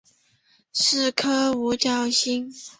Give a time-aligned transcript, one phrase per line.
[0.73, 2.51] 是颗五角星。